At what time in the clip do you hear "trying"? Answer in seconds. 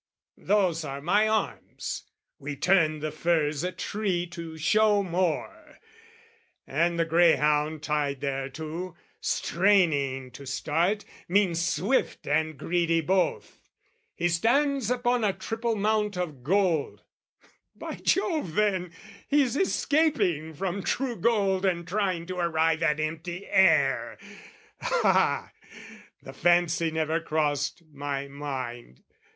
21.87-22.25